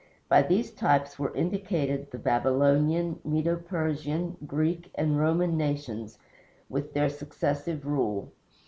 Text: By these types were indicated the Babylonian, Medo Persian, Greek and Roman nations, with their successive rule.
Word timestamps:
By 0.27 0.41
these 0.41 0.71
types 0.71 1.19
were 1.19 1.31
indicated 1.35 2.09
the 2.09 2.17
Babylonian, 2.17 3.19
Medo 3.23 3.55
Persian, 3.57 4.35
Greek 4.47 4.89
and 4.95 5.19
Roman 5.19 5.55
nations, 5.55 6.17
with 6.69 6.95
their 6.95 7.07
successive 7.07 7.85
rule. 7.85 8.31